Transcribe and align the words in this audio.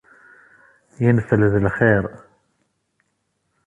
Yenfel 1.03 1.41
d 1.51 1.53
lxiṛ. 1.65 2.03